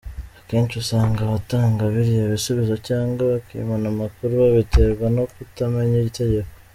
Akenshi 0.39 0.75
usanga 0.83 1.19
abatanga 1.23 1.81
biriya 1.93 2.31
bisubizo 2.33 2.75
cyangwa 2.87 3.21
bakimana 3.31 3.85
amakuru 3.93 4.31
babiterwa 4.41 5.05
no 5.15 5.23
kutamenya 5.33 5.97
itegeko. 6.09 6.51